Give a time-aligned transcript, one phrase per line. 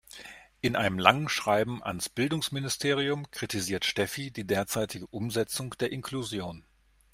[0.61, 6.65] In einem langen Schreiben ans Bildungsministerium kritisiert Steffi die derzeitige Umsetzung der Inklusion.